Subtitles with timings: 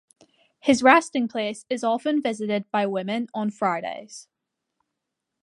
[0.59, 4.27] His resting place is often visited by women on Fridays.